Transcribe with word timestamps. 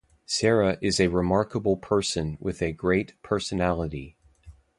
Sarah 0.25 0.79
is 0.81 0.99
a 0.99 1.09
remarkable 1.09 1.77
person 1.77 2.35
with 2.39 2.59
a 2.63 2.71
great 2.71 3.13
personality. 3.21 4.17